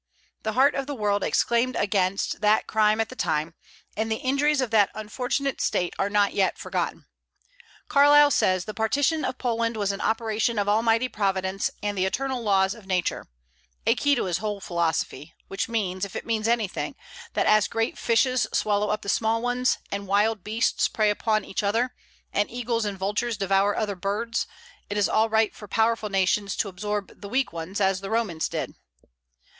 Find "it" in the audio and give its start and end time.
16.15-16.25, 24.89-24.97